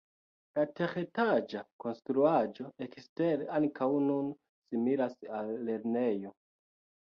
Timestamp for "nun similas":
4.09-5.17